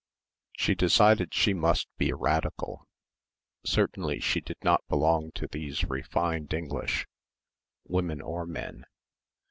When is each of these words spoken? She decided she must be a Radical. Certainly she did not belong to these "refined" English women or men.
She 0.53 0.73
decided 0.73 1.31
she 1.31 1.53
must 1.53 1.87
be 1.99 2.09
a 2.09 2.15
Radical. 2.15 2.87
Certainly 3.63 4.21
she 4.21 4.41
did 4.41 4.57
not 4.63 4.81
belong 4.87 5.29
to 5.33 5.45
these 5.45 5.83
"refined" 5.85 6.55
English 6.55 7.05
women 7.85 8.19
or 8.19 8.47
men. 8.47 8.85